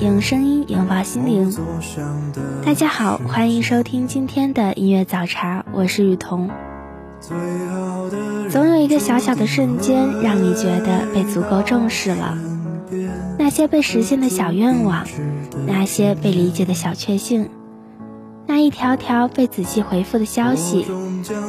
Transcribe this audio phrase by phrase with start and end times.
[0.00, 1.56] 用声音拥抱心灵。
[2.64, 6.50] 大家好，欢迎收听今天的音乐早茶，我是雨桐。
[8.50, 12.36] 总有一个小小的瞬间，让你觉得被足够重视了。
[13.38, 15.06] 那些被实现的小愿望，
[15.66, 17.48] 那些被理解的小确幸，
[18.46, 20.86] 那一条条被仔细回复的消息，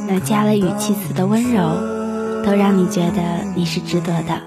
[0.07, 4.41] 那加了语气词的温柔，都让你觉得你是值得的。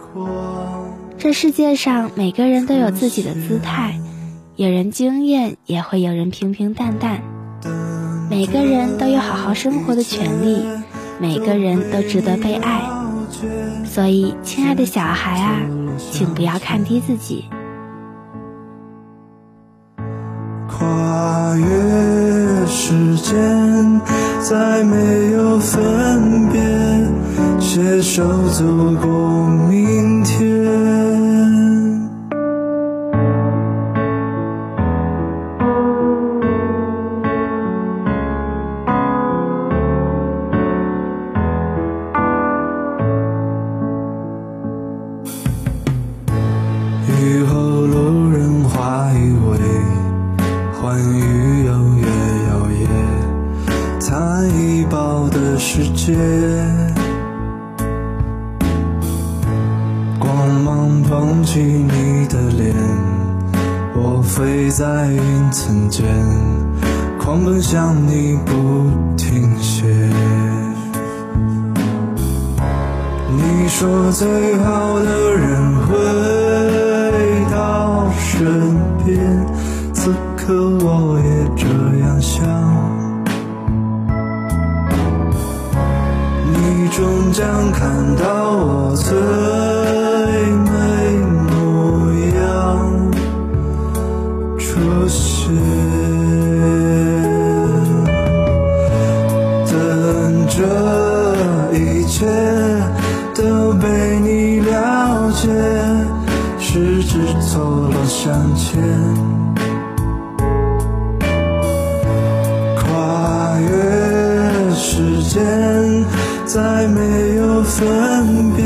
[1.21, 4.01] 这世界上每个人都有自己的姿态，
[4.57, 7.21] 有人惊艳，也会有人平平淡淡。
[8.31, 10.63] 每个人都有好好生活的权利。
[11.21, 12.81] 每个人都值得被爱，
[13.85, 15.61] 所以，亲爱的小孩啊，
[16.11, 17.45] 请不要看低自己。
[20.71, 24.01] 跨越时间，
[24.41, 26.63] 再没有分别，
[27.61, 28.65] 携手走
[29.03, 30.90] 过明天。
[56.11, 56.17] 夜
[60.19, 62.75] 光芒捧起你的脸
[63.95, 66.05] 我飞在云层间
[67.19, 69.87] 狂奔向你不停歇。
[73.37, 75.30] 你说最好的
[108.31, 108.81] 向前，
[112.77, 115.43] 跨越时间，
[116.47, 118.65] 再没有分别，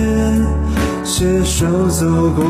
[1.02, 2.04] 携手走
[2.36, 2.44] 过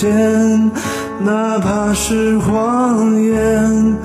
[0.00, 0.70] 艰险，
[1.20, 3.98] 哪怕是谎言，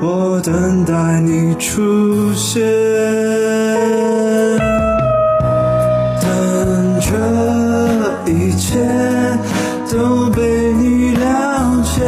[0.00, 2.62] 我等待你出现，
[6.22, 8.78] 等这一切
[9.90, 12.00] 都被你了解。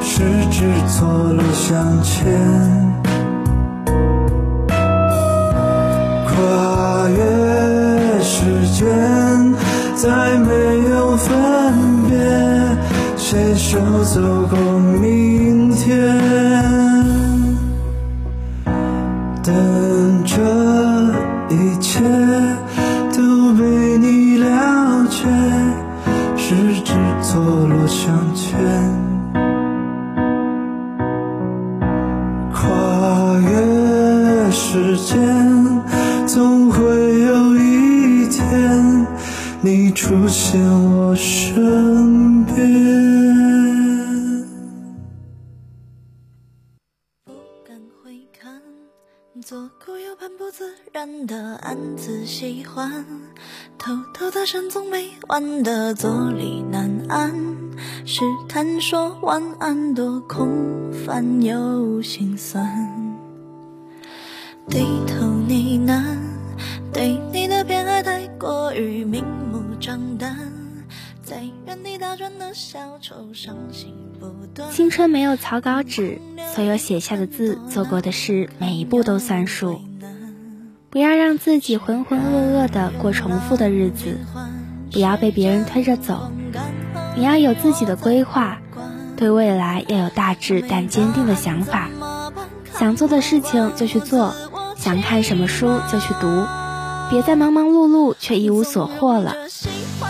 [0.00, 2.87] 十指错落相牵，
[13.70, 14.67] 就足够
[55.62, 57.32] 的坐立难安，
[58.04, 63.16] 试探说晚安多空泛又心酸，
[64.68, 66.02] 低头呢喃，
[66.92, 70.36] 对你的偏爱太过于明目张胆，
[71.22, 74.70] 在原地打转的小丑伤心不断。
[74.72, 76.20] 青春没有草稿纸。
[76.54, 79.80] 所有写下的字、做过的事，每一步都算数。
[80.90, 84.18] 不要让自己浑浑噩噩的过重复的日子，
[84.92, 86.30] 不要被别人推着走。
[87.16, 88.58] 你要有自己的规划，
[89.16, 91.88] 对未来要有大志但坚定的想法。
[92.78, 94.34] 想做的事情就去做，
[94.76, 96.46] 想看什么书就去读，
[97.10, 99.34] 别再忙忙碌碌却一无所获了。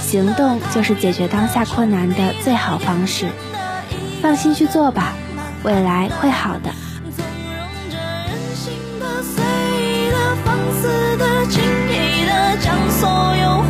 [0.01, 3.29] 行动就是解决当下困难的最好方式。
[4.21, 5.15] 放心去做吧。
[5.65, 6.71] 未来会好的。
[7.17, 7.97] 纵容着
[8.29, 9.43] 任性的、随
[9.83, 13.63] 意的、放肆的、轻易的，将所有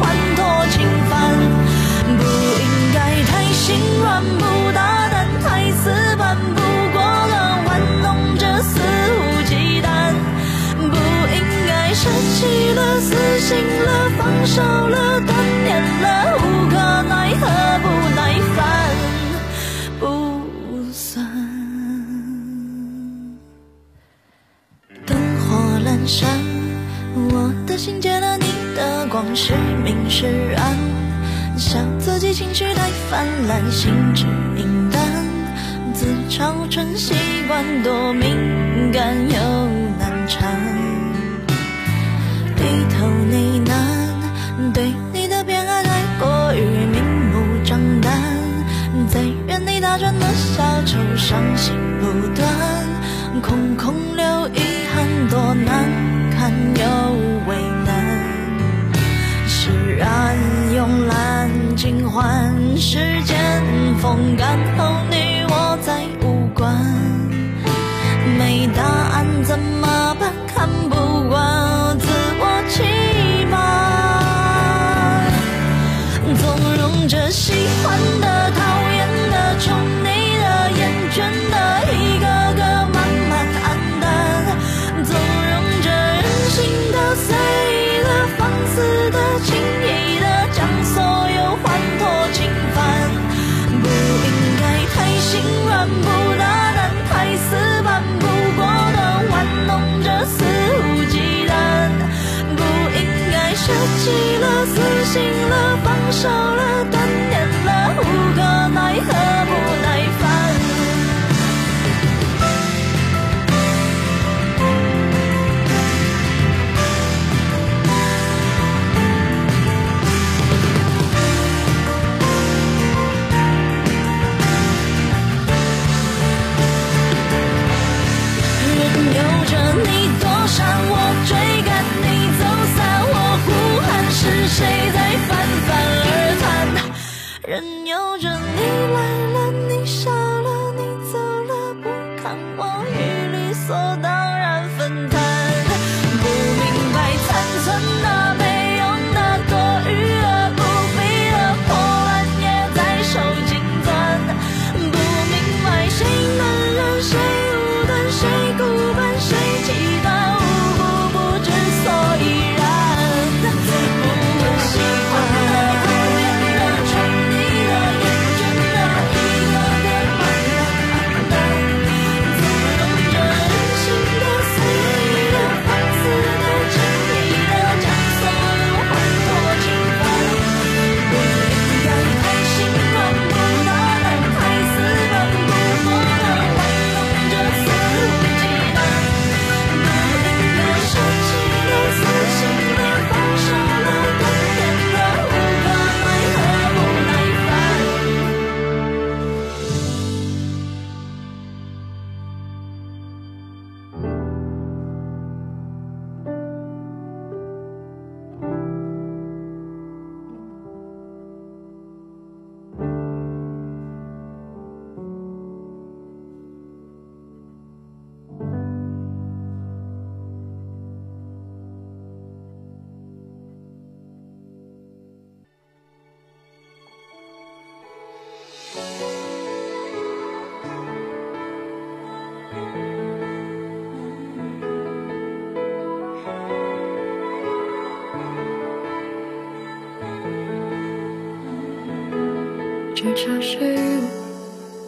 [242.98, 243.56] 去尝试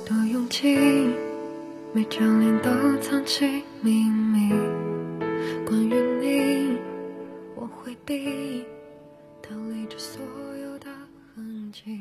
[0.04, 0.76] 的勇气，
[1.92, 2.68] 每张脸都
[3.00, 4.52] 藏起秘密。
[5.64, 6.76] 关于你，
[7.54, 8.64] 我回避，
[9.40, 10.20] 逃离这所
[10.60, 10.86] 有的
[11.36, 12.00] 痕迹。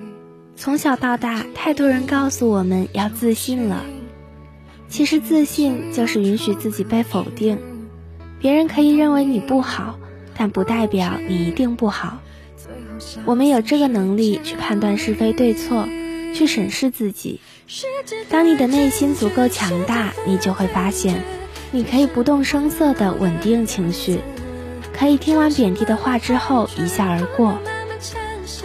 [0.56, 3.86] 从小到大，太多人告诉我们要自信了。
[4.88, 7.60] 其实自信就是允许自己被否定。
[8.40, 10.00] 别人可以认为你不好，
[10.36, 12.18] 但不代表你一定不好。
[13.26, 15.88] 我们有这个能力去判断是非对错，
[16.40, 17.42] 去审视自己。
[18.30, 21.22] 当你的内心足够强大，你就会发现，
[21.70, 24.22] 你可以不动声色地稳定情绪，
[24.98, 27.60] 可以听完贬低的话之后一笑而过。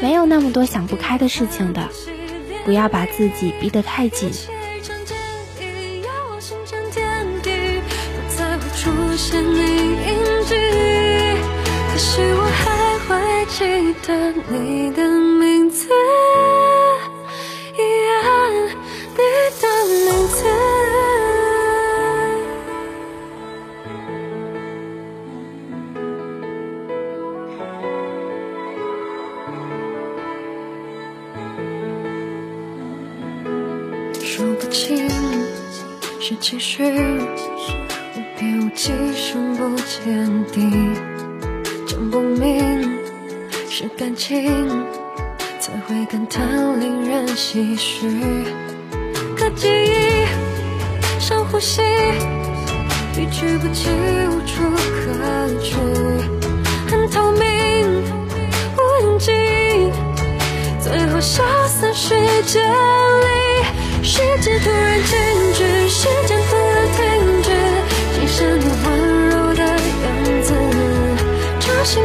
[0.01, 1.89] 没有那么多想不开的事情的，
[2.65, 4.31] 不要把自己逼得太紧。
[13.57, 15.87] 记得你的名字，
[53.17, 53.89] 一去不期，
[54.29, 55.77] 无处可去，
[56.91, 58.03] 很透明，
[58.77, 59.31] 无影迹，
[60.81, 62.09] 最后消散时
[62.43, 65.17] 间里，世界突然静
[65.55, 67.03] 止，时间突然停
[67.43, 67.51] 止，
[68.19, 70.53] 仅剩你温柔的样子，
[71.61, 72.03] 吵醒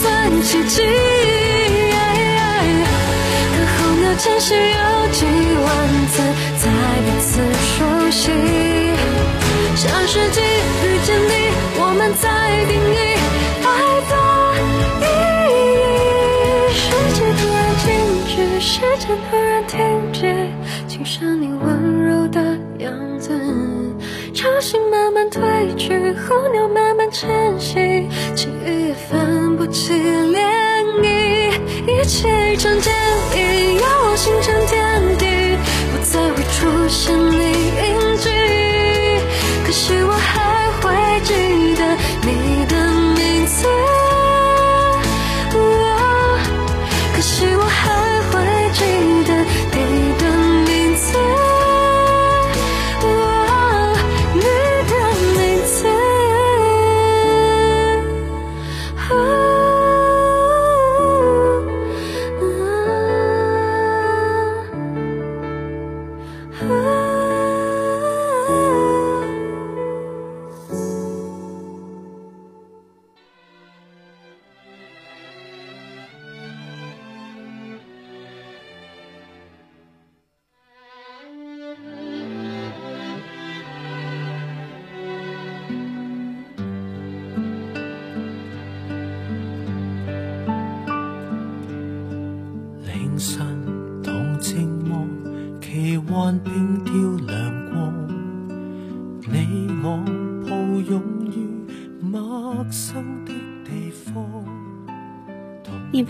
[0.00, 0.80] 算奇迹？
[3.52, 4.58] 可候鸟迁徙有
[5.12, 5.68] 几万
[6.08, 6.14] 次，
[6.58, 6.62] 才
[7.04, 7.30] 彼此
[7.68, 7.76] 熟
[8.10, 8.22] 悉。
[9.76, 11.32] 下世纪遇见你，
[11.76, 12.24] 我们在
[12.66, 12.98] 定义
[13.62, 13.68] 爱
[14.08, 14.12] 的
[15.02, 15.04] 意
[15.52, 16.72] 义。
[16.72, 16.80] 世
[17.14, 17.86] 界突然静
[18.26, 19.04] 止，时间
[24.60, 25.40] 流星慢慢退
[25.78, 30.36] 去，候鸟慢慢迁徙，记忆也分不起涟
[31.00, 31.50] 漪，
[31.86, 32.92] 一切一场剪
[33.36, 35.56] 影，要我星辰天地，
[35.90, 37.36] 不再会出现你
[37.80, 38.28] 印记。
[39.64, 40.69] 可惜我还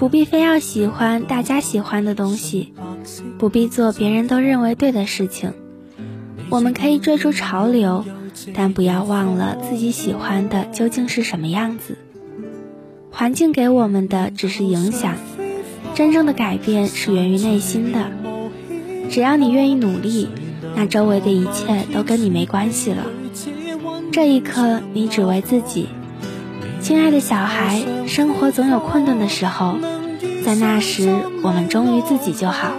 [0.00, 2.72] 不必非要喜欢大家喜欢的东西，
[3.38, 5.52] 不必做别人都认为对的事情。
[6.48, 8.06] 我们可以追逐潮流，
[8.54, 11.98] 但不要忘了自己喜欢的究竟是什么样子。
[13.10, 15.16] 环境给我们的只是影响，
[15.94, 18.10] 真正的改变是源于内心的。
[19.10, 20.30] 只要你愿意努力，
[20.74, 23.04] 那周围的一切都跟你没关系了。
[24.10, 25.88] 这一刻，你只为自己。
[26.80, 29.76] 亲爱的小孩，生活总有困顿的时候，
[30.44, 32.72] 在那时，我们忠于自己就好。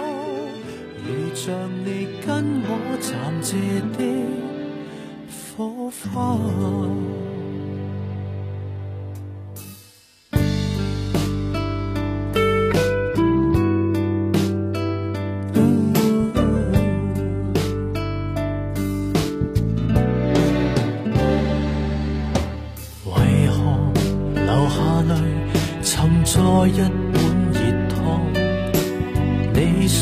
[26.62, 26.88] 多一碗
[27.54, 27.58] 熱
[27.90, 27.92] 湯。
[29.52, 29.98] 你說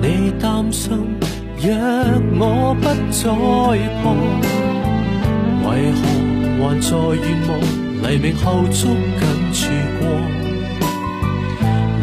[0.00, 0.06] 你
[0.40, 0.88] 擔心，
[1.58, 1.66] 若
[2.38, 3.22] 我不再
[4.00, 4.06] 碰，
[5.66, 5.68] 為
[5.98, 6.00] 何
[6.62, 6.86] 還在
[7.18, 7.50] 願望
[8.04, 9.66] 黎明後捉紧曙
[9.98, 10.00] 光？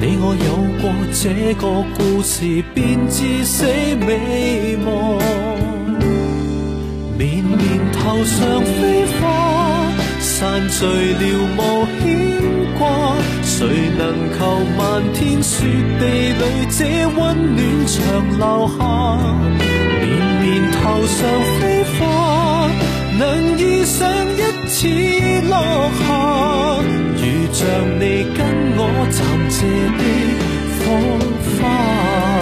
[0.02, 0.52] 你我有
[0.82, 1.24] 過這
[1.56, 1.64] 個
[1.98, 3.64] 故事，便至死
[4.06, 4.88] 未忘。
[7.18, 7.60] 綿綿
[7.94, 9.24] 頭上飛花，
[10.20, 11.24] 散聚了
[11.56, 12.04] 無牽
[12.78, 13.37] 掛。
[13.58, 13.66] 谁
[13.98, 14.40] 能求
[14.78, 15.66] 漫天雪
[16.00, 17.98] 地里这温暖长
[18.38, 18.44] 留
[18.78, 18.80] 下？
[19.98, 20.06] 绵
[20.44, 21.18] 绵头上
[21.60, 22.70] 飞花，
[23.18, 23.98] 能遇上
[24.28, 24.78] 一次
[25.50, 25.56] 落
[25.98, 26.06] 霞。
[27.16, 27.22] 如
[27.52, 27.66] 像
[28.00, 28.04] 你
[28.38, 28.40] 跟
[28.78, 29.18] 我暂
[29.50, 29.58] 借
[29.98, 30.02] 的
[30.78, 30.86] 火
[31.60, 32.37] 花。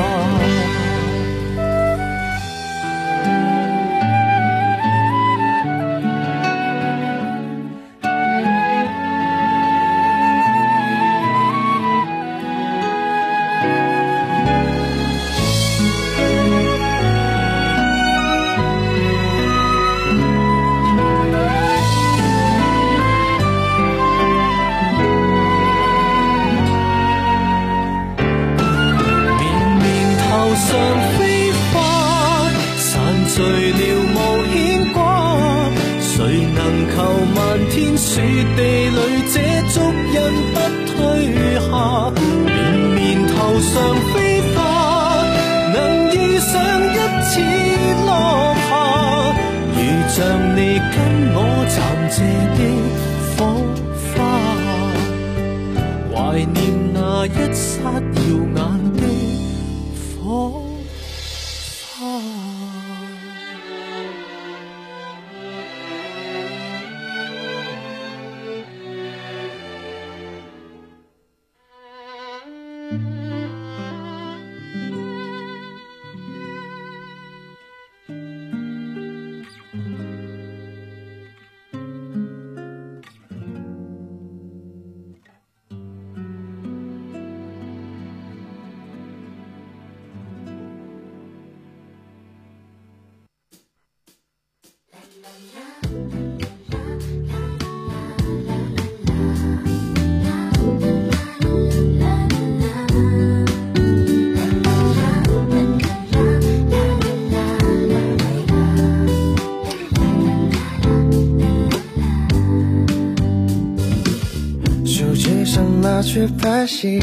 [116.16, 116.98] 去拍戏，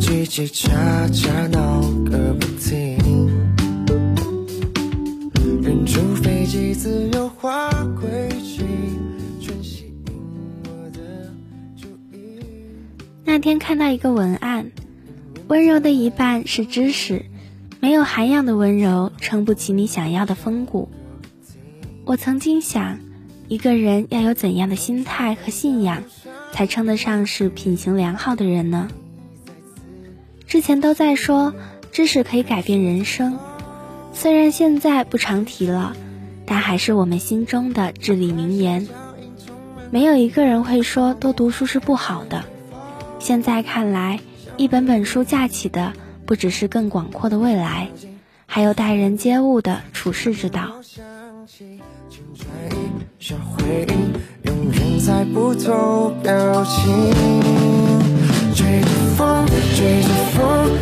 [0.00, 2.96] 叽叽喳喳闹个不停。
[5.62, 7.68] 人住飞机自由划
[8.00, 8.64] 轨迹，
[9.38, 10.22] 全吸引
[10.64, 11.34] 我的
[11.76, 12.40] 注意。
[13.26, 14.72] 那天看到一个文案，
[15.48, 17.26] 温柔的一半是知识，
[17.78, 20.88] 没有涵养的温柔撑不起你想要的风骨。
[22.06, 23.00] 我曾经想，
[23.48, 26.02] 一个人要有怎样的心态和信仰？
[26.54, 28.88] 才称得上是品行良好的人呢。
[30.46, 31.52] 之前都在说
[31.90, 33.40] 知识可以改变人生，
[34.12, 35.96] 虽然现在不常提了，
[36.46, 38.86] 但还是我们心中的至理名言。
[39.90, 42.44] 没有一个人会说多读书是不好的。
[43.18, 44.20] 现在看来，
[44.56, 45.92] 一本本书架起的
[46.24, 47.88] 不只是更广阔的未来，
[48.46, 50.80] 还有待人接物的处世之道。
[55.04, 56.32] 猜不透表
[56.64, 57.12] 情，
[58.54, 59.44] 追着风，
[59.76, 60.40] 追着风，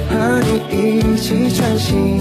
[0.08, 2.20] 和你一起穿行，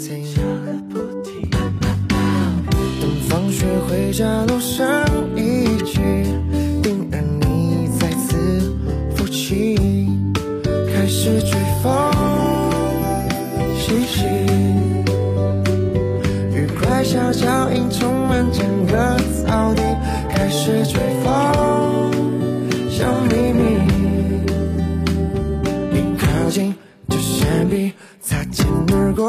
[0.00, 5.04] 在笑个不停等放学回家路上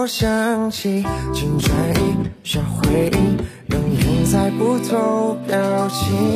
[0.01, 3.37] 我想起青春一小回忆，
[3.71, 5.55] 永远在不同表
[5.89, 6.33] 情。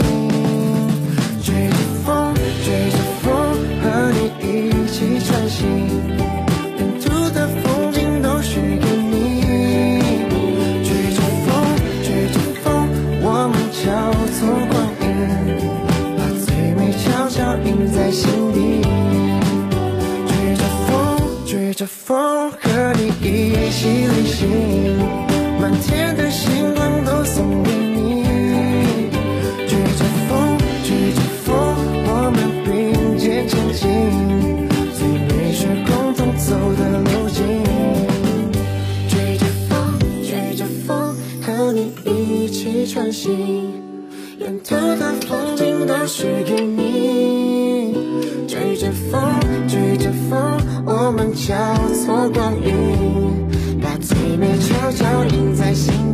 [1.41, 1.75] 追着
[2.05, 2.31] 风，
[2.63, 3.33] 追着风，
[3.81, 4.45] 和你一
[4.87, 5.65] 起穿行，
[6.77, 9.41] 沿途的风景都许给你。
[10.83, 11.49] 追着风，
[12.03, 12.87] 追着风，
[13.23, 13.81] 我们交
[14.29, 15.03] 错光影，
[16.15, 18.85] 把最美悄悄印在心底。
[20.27, 20.93] 追着风，
[21.47, 22.51] 追着风，
[23.75, 24.47] 一起旅行，
[25.59, 28.23] 满天的星光都送给你。
[29.67, 31.75] 追着风，追着风，
[32.07, 32.73] 我们并
[33.17, 33.89] 肩前进，
[34.95, 37.43] 最美是共同走的路径。
[39.09, 43.73] 追着风，追着风，和你一起穿行，
[44.39, 47.93] 沿途的风景都许给你。
[48.47, 49.21] 追着风，
[49.67, 51.53] 追着风，我们交
[51.93, 52.73] 错光影，
[54.65, 56.04] 悄悄印在心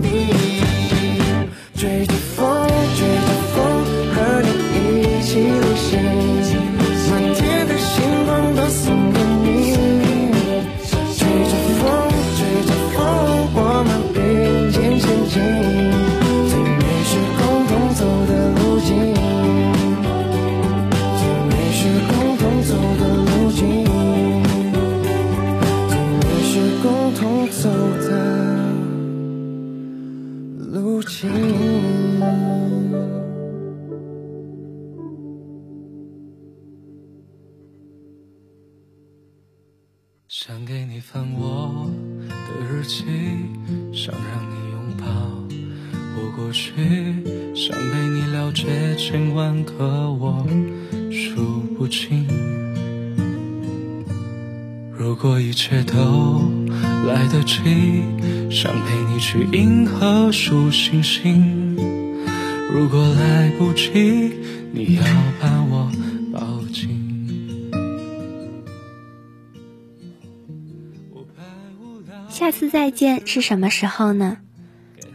[72.71, 74.37] 再见是什么时候呢？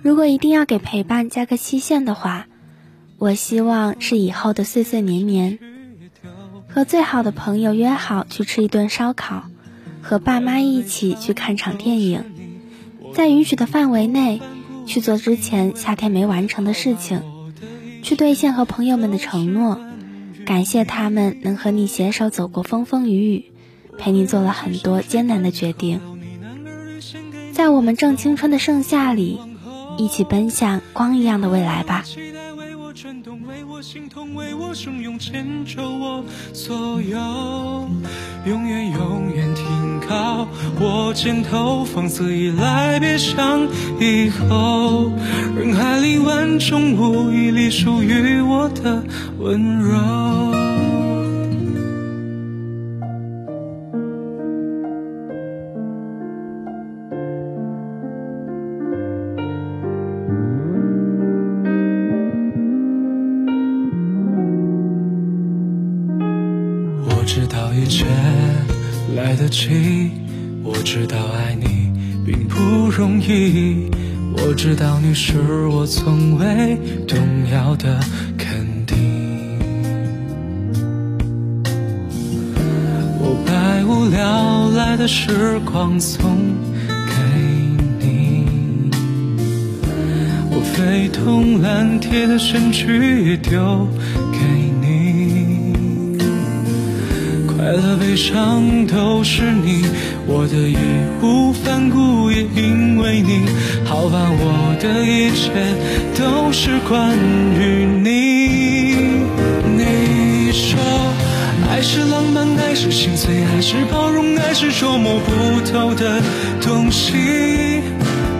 [0.02, 2.48] 如果一定要给陪伴加个期限的话，
[3.16, 5.58] 我希望是以后的岁岁年年，
[6.68, 9.44] 和最好的朋友约好去吃一顿烧烤，
[10.02, 12.24] 和爸妈一起去看场电影，
[13.14, 14.42] 在允许的范围内
[14.84, 17.22] 去做之前夏天没完成的事情，
[18.02, 19.80] 去兑现和朋友们的承诺，
[20.44, 23.52] 感谢他们能和你携手走过风风雨雨，
[23.96, 26.02] 陪你做了很多艰难的决定。
[27.56, 29.40] 在我们正青春的盛夏里，
[29.96, 32.02] 一起奔向光一样的未来吧。
[32.04, 37.18] 期待为我转动，为我心痛，为我汹涌，牵着我左右，
[38.44, 39.64] 永远永远停
[40.06, 40.46] 靠
[40.78, 43.66] 我肩头，放肆依赖，别想
[43.98, 45.10] 以后。
[45.56, 49.02] 人海里万种无一粒属于我的
[49.38, 50.65] 温柔。
[67.86, 68.04] 一切
[69.14, 70.10] 来得及，
[70.64, 71.92] 我知道爱你
[72.26, 73.88] 并不容易，
[74.36, 77.16] 我知道你是我从未动
[77.52, 78.00] 摇的
[78.36, 79.56] 肯定。
[83.20, 86.36] 我百无聊赖的时光送
[86.90, 87.12] 给
[88.00, 88.46] 你，
[90.50, 93.86] 我非同蓝铁的身躯也丢
[97.66, 99.84] 快乐悲伤都是你，
[100.24, 100.76] 我的义
[101.20, 103.40] 无反顾也因为你。
[103.84, 105.50] 好吧，我的一切
[106.14, 107.18] 都是关
[107.58, 109.18] 于你。
[109.76, 110.78] 你说，
[111.68, 116.22] 爱是浪漫，爱是心碎，爱是包容，爱是捉摸不透的
[116.62, 117.14] 东西。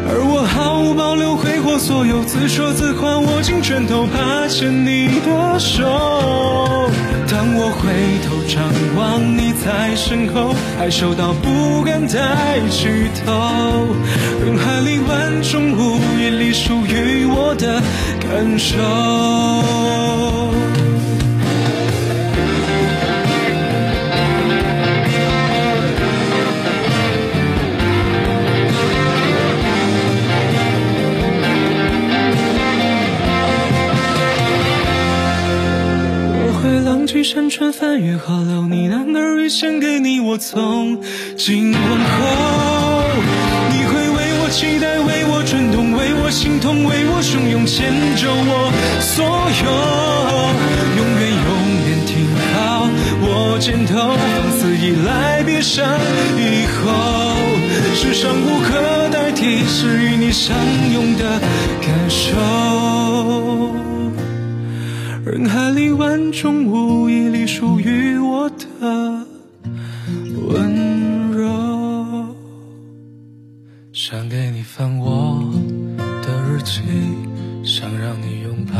[0.09, 5.83] 而我毫无保留挥霍所有，自说自话，握紧拳头，怕牵你的手。
[7.29, 7.90] 当我回
[8.25, 8.62] 头张
[8.97, 12.88] 望你在身后，害羞到不敢抬起
[13.25, 13.33] 头。
[14.45, 17.83] 人海里万种无一里属于我的
[18.21, 18.77] 感受。
[36.87, 40.96] 浪迹山川，翻越河流，呢喃耳语献给你，我从
[41.37, 43.03] 今往后，
[43.72, 48.70] 你会为我期待，为我转动，为我心痛，为我汹涌，牵着我
[49.01, 49.66] 所有，
[50.96, 51.51] 永远永
[51.88, 52.22] 远停
[52.55, 52.88] 靠
[53.20, 55.85] 我肩头，放肆依赖，别伤
[56.38, 56.87] 以后，
[57.96, 60.57] 世上无可代替，是与你相
[60.92, 61.40] 拥的
[61.83, 62.95] 感受。
[65.27, 69.27] 人海里万种无一里属于我的
[70.47, 72.33] 温柔，
[73.93, 75.53] 想给你翻我
[75.99, 76.81] 的日记，
[77.65, 78.79] 想让你拥抱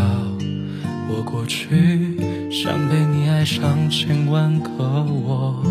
[1.11, 2.17] 我过去，
[2.49, 5.65] 想被你爱上千万个我，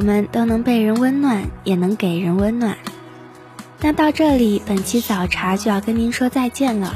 [0.00, 2.78] 我们都能被人温暖，也能给人温暖。
[3.82, 6.94] 那到这里，本期早茶就要跟您说再见了。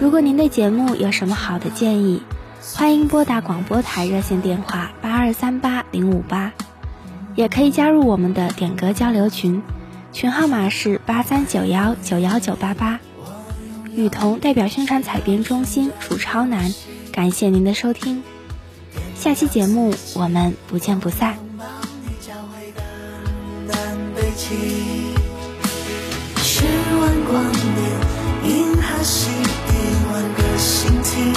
[0.00, 2.22] 如果您对节目有什么好的建议，
[2.76, 6.52] 欢迎拨打广播台热线电话八二三八零五八，
[7.34, 9.60] 也可以加入我们的点歌交流群，
[10.12, 13.00] 群号码是八三九幺九幺九八八。
[13.96, 16.72] 雨桐代表宣传采编中心楚超南，
[17.10, 18.22] 感谢您的收听。
[19.16, 21.49] 下期节目我们不见不散。
[27.30, 27.78] 光年，
[28.42, 29.72] 银河系一
[30.10, 31.32] 万个星体，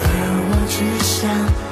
[0.00, 0.04] 而
[0.50, 0.74] 我只
[1.04, 1.63] 想。